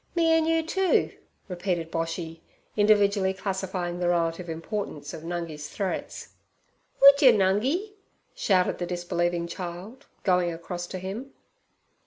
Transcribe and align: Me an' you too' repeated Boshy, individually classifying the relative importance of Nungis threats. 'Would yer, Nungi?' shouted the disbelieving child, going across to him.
Me 0.15 0.31
an' 0.31 0.47
you 0.47 0.63
too' 0.63 1.11
repeated 1.47 1.91
Boshy, 1.91 2.41
individually 2.75 3.35
classifying 3.35 3.99
the 3.99 4.09
relative 4.09 4.49
importance 4.49 5.13
of 5.13 5.21
Nungis 5.23 5.67
threats. 5.69 6.29
'Would 6.99 7.21
yer, 7.21 7.33
Nungi?' 7.33 7.93
shouted 8.33 8.79
the 8.79 8.87
disbelieving 8.87 9.45
child, 9.45 10.07
going 10.23 10.51
across 10.51 10.87
to 10.87 10.97
him. 10.97 11.33